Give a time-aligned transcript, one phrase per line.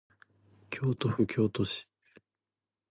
[0.71, 1.87] 京都府京都市